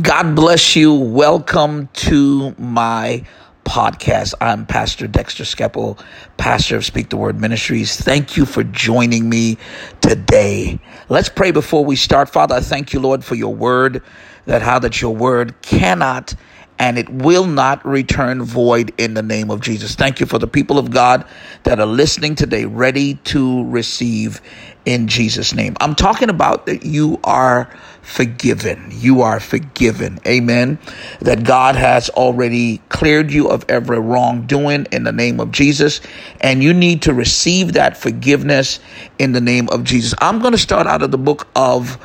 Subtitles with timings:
[0.00, 0.94] God bless you.
[0.94, 3.24] Welcome to my
[3.64, 4.34] podcast.
[4.40, 6.00] I'm Pastor Dexter Skeppel,
[6.38, 7.96] pastor of Speak the Word Ministries.
[7.96, 9.58] Thank you for joining me
[10.00, 10.78] today.
[11.08, 12.30] Let's pray before we start.
[12.30, 14.02] Father, I thank you, Lord, for your word,
[14.46, 16.34] that how that your word cannot
[16.80, 19.94] and it will not return void in the name of Jesus.
[19.94, 21.26] Thank you for the people of God
[21.64, 24.40] that are listening today, ready to receive
[24.86, 25.76] in Jesus' name.
[25.78, 27.70] I'm talking about that you are
[28.00, 28.88] forgiven.
[28.90, 30.20] You are forgiven.
[30.26, 30.78] Amen.
[31.20, 36.00] That God has already cleared you of every wrongdoing in the name of Jesus.
[36.40, 38.80] And you need to receive that forgiveness
[39.18, 40.14] in the name of Jesus.
[40.18, 41.98] I'm going to start out of the book of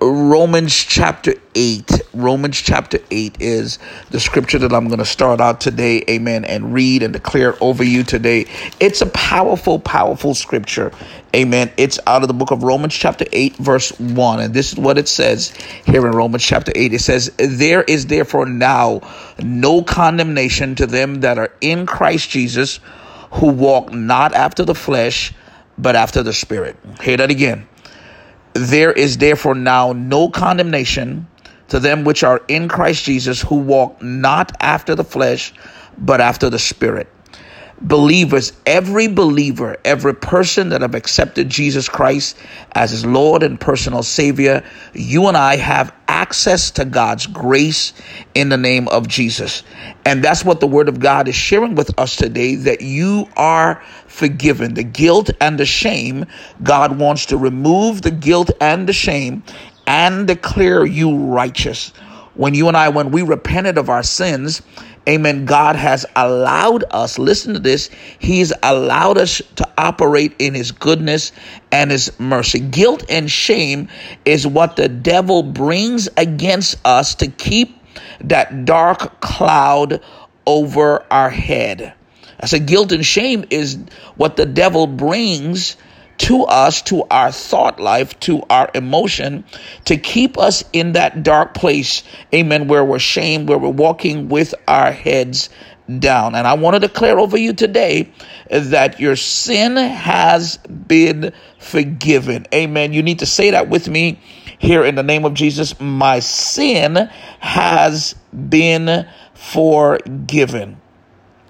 [0.00, 2.02] Romans chapter 8.
[2.14, 3.80] Romans chapter 8 is
[4.10, 7.82] the scripture that I'm going to start out today, amen, and read and declare over
[7.82, 8.46] you today.
[8.78, 10.92] It's a powerful, powerful scripture,
[11.34, 11.72] amen.
[11.76, 14.40] It's out of the book of Romans chapter 8, verse 1.
[14.40, 15.50] And this is what it says
[15.84, 16.94] here in Romans chapter 8.
[16.94, 19.00] It says, There is therefore now
[19.42, 22.78] no condemnation to them that are in Christ Jesus,
[23.32, 25.32] who walk not after the flesh,
[25.76, 26.76] but after the Spirit.
[27.00, 27.66] Hear that again
[28.58, 31.26] there is therefore now no condemnation
[31.68, 35.52] to them which are in Christ Jesus, who walk not after the flesh,
[35.98, 37.08] but after the Spirit
[37.80, 42.36] believers, every believer, every person that have accepted Jesus Christ
[42.72, 47.92] as his Lord and personal Savior, you and I have access to God's grace
[48.34, 49.62] in the name of Jesus.
[50.04, 53.82] And that's what the Word of God is sharing with us today that you are
[54.06, 54.74] forgiven.
[54.74, 56.26] The guilt and the shame,
[56.62, 59.42] God wants to remove the guilt and the shame
[59.86, 61.92] and declare you righteous
[62.38, 64.62] when you and I, when we repented of our sins,
[65.08, 70.70] amen, God has allowed us, listen to this, He's allowed us to operate in His
[70.70, 71.32] goodness
[71.72, 72.60] and His mercy.
[72.60, 73.88] Guilt and shame
[74.24, 77.76] is what the devil brings against us to keep
[78.20, 80.00] that dark cloud
[80.46, 81.92] over our head.
[82.38, 83.78] I said, guilt and shame is
[84.14, 85.76] what the devil brings
[86.18, 89.44] to us, to our thought life, to our emotion,
[89.86, 92.02] to keep us in that dark place,
[92.34, 95.48] amen, where we're shamed, where we're walking with our heads
[95.98, 96.34] down.
[96.34, 98.12] And I want to declare over you today
[98.50, 102.46] that your sin has been forgiven.
[102.52, 102.92] Amen.
[102.92, 104.20] You need to say that with me
[104.58, 105.78] here in the name of Jesus.
[105.80, 107.08] My sin
[107.40, 110.80] has been forgiven.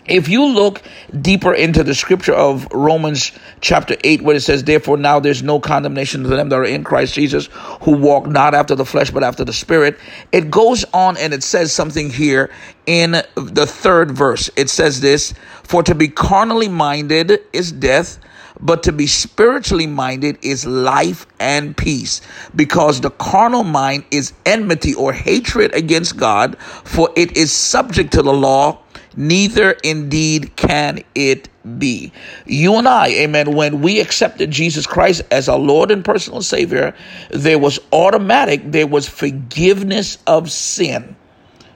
[0.08, 0.82] If you look
[1.20, 5.60] deeper into the scripture of Romans chapter 8, where it says, Therefore, now there's no
[5.60, 7.48] condemnation to them that are in Christ Jesus,
[7.82, 9.98] who walk not after the flesh, but after the Spirit,
[10.32, 12.50] it goes on and it says something here
[12.86, 14.50] in the third verse.
[14.56, 18.18] It says this For to be carnally minded is death
[18.60, 22.20] but to be spiritually minded is life and peace
[22.56, 28.22] because the carnal mind is enmity or hatred against God for it is subject to
[28.22, 28.80] the law
[29.18, 31.48] neither indeed can it
[31.78, 32.12] be.
[32.46, 36.94] You and I, amen, when we accepted Jesus Christ as our Lord and personal Savior,
[37.30, 41.16] there was automatic, there was forgiveness of sin.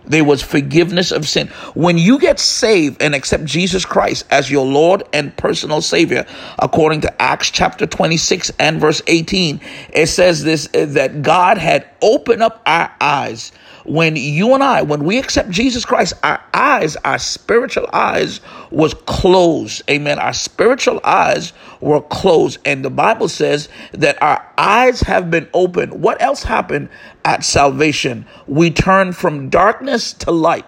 [0.04, 1.48] There was forgiveness of sin.
[1.74, 6.26] When you get saved and accept Jesus Christ as your Lord and personal Savior,
[6.58, 9.60] according to Acts chapter 26 and verse 18,
[9.92, 13.52] it says this that God had opened up our eyes
[13.84, 18.40] when you and I, when we accept Jesus Christ, our eyes, our spiritual eyes
[18.70, 19.82] was closed.
[19.90, 20.18] Amen.
[20.18, 22.60] Our spiritual eyes were closed.
[22.64, 26.00] And the Bible says that our eyes have been opened.
[26.00, 26.90] What else happened
[27.24, 28.26] at salvation?
[28.46, 30.66] We turned from darkness to light.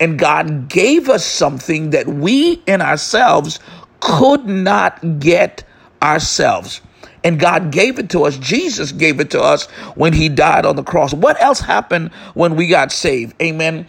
[0.00, 3.60] And God gave us something that we in ourselves
[4.00, 5.64] could not get
[6.02, 6.80] ourselves
[7.24, 8.36] and God gave it to us.
[8.38, 11.12] Jesus gave it to us when he died on the cross.
[11.12, 13.40] What else happened when we got saved?
[13.42, 13.86] Amen.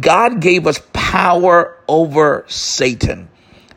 [0.00, 3.28] God gave us power over Satan.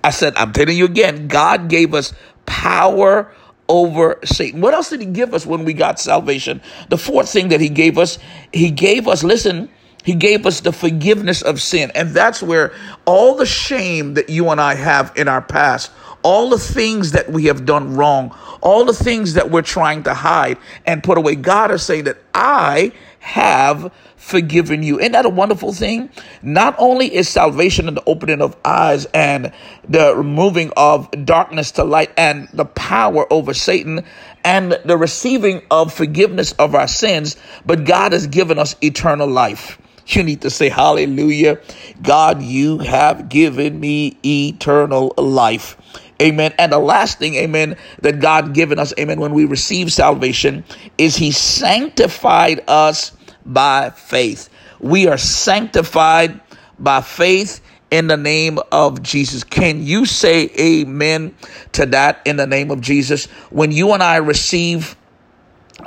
[0.03, 2.13] I said, I'm telling you again, God gave us
[2.45, 3.31] power
[3.67, 4.61] over Satan.
[4.61, 6.61] What else did he give us when we got salvation?
[6.89, 8.19] The fourth thing that he gave us,
[8.53, 9.69] he gave us, listen,
[10.03, 11.91] he gave us the forgiveness of sin.
[11.96, 12.72] And that's where
[13.05, 15.91] all the shame that you and I have in our past,
[16.25, 20.13] all the things that we have done wrong, all the things that we're trying to
[20.16, 21.35] hide and put away.
[21.35, 24.99] God is saying that I have forgiven you.
[24.99, 26.09] Isn't that a wonderful thing?
[26.41, 29.53] Not only is salvation and the opening of eyes and
[29.87, 34.03] the removing of darkness to light and the power over Satan
[34.43, 37.37] and the receiving of forgiveness of our sins,
[37.67, 39.79] but God has given us eternal life.
[40.07, 41.59] You need to say, Hallelujah.
[42.01, 45.78] God, you have given me eternal life.
[46.22, 46.53] Amen.
[46.58, 50.64] And the last thing, amen, that God given us, amen, when we receive salvation
[50.97, 53.12] is he sanctified us
[53.46, 54.50] by faith.
[54.79, 56.40] We are sanctified
[56.79, 59.44] by faith in the name of Jesus.
[59.44, 61.35] Can you say amen
[61.73, 63.26] to that in the name of Jesus?
[63.50, 64.96] When you and I receive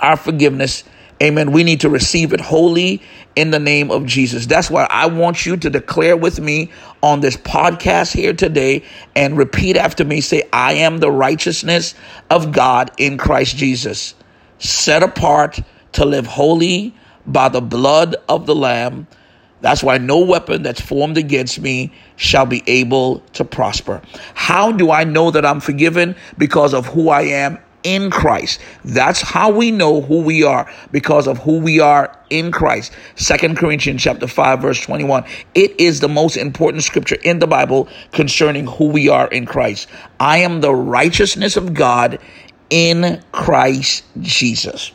[0.01, 0.85] our forgiveness,
[1.23, 3.03] amen, we need to receive it wholly
[3.37, 4.47] in the name of Jesus.
[4.47, 6.71] That's why I want you to declare with me
[7.03, 8.83] on this podcast here today
[9.15, 11.95] and repeat after me say, I am the righteousness
[12.31, 14.15] of God in Christ Jesus,
[14.59, 15.61] set apart
[15.93, 16.95] to live holy
[17.27, 19.07] by the blood of the Lamb
[19.61, 24.01] that's why no weapon that's formed against me shall be able to prosper.
[24.35, 26.15] How do I know that I'm forgiven?
[26.37, 28.61] Because of who I am in Christ.
[28.85, 32.93] That's how we know who we are because of who we are in Christ.
[33.17, 35.25] Second Corinthians chapter 5 verse 21.
[35.55, 39.89] It is the most important scripture in the Bible concerning who we are in Christ.
[40.19, 42.19] I am the righteousness of God
[42.71, 44.93] in Christ Jesus.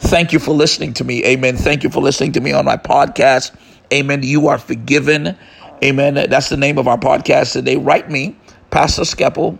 [0.00, 1.24] Thank you for listening to me.
[1.24, 1.56] Amen.
[1.56, 3.54] Thank you for listening to me on my podcast.
[3.92, 4.22] Amen.
[4.22, 5.36] You are forgiven.
[5.82, 6.14] Amen.
[6.14, 7.76] That's the name of our podcast today.
[7.76, 8.36] Write me,
[8.70, 9.58] Pastor Skeppel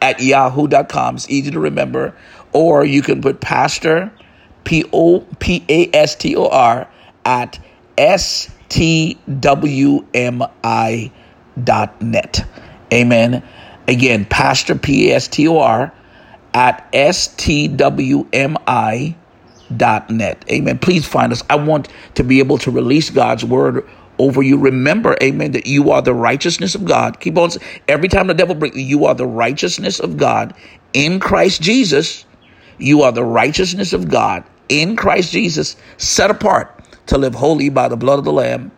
[0.00, 1.16] at yahoo.com.
[1.16, 2.14] It's easy to remember.
[2.52, 4.12] Or you can put Pastor,
[4.64, 6.88] P O P A S T O R,
[7.24, 7.58] at
[7.96, 11.12] S T W M I
[11.62, 12.46] dot net.
[12.92, 13.42] Amen.
[13.86, 15.92] Again, Pastor, P A S T O R,
[16.54, 19.16] at S T W M I
[19.76, 20.44] dot net.
[20.50, 20.78] Amen.
[20.78, 21.42] Please find us.
[21.50, 24.58] I want to be able to release God's word over you.
[24.58, 27.20] Remember, amen, that you are the righteousness of God.
[27.20, 27.50] Keep on,
[27.86, 30.54] every time the devil brings you, you are the righteousness of God
[30.92, 32.24] in Christ Jesus.
[32.78, 36.74] You are the righteousness of God in Christ Jesus, set apart
[37.06, 38.70] to live holy by the blood of the Lamb.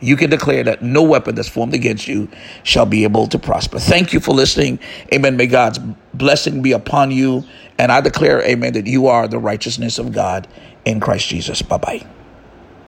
[0.00, 2.28] You can declare that no weapon that's formed against you
[2.64, 3.78] shall be able to prosper.
[3.78, 4.78] Thank you for listening.
[5.12, 5.36] Amen.
[5.36, 5.80] May God's
[6.12, 7.44] blessing be upon you.
[7.78, 10.46] And I declare, amen, that you are the righteousness of God
[10.84, 11.62] in Christ Jesus.
[11.62, 12.06] Bye bye.